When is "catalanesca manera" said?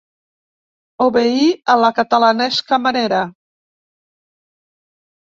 1.97-3.21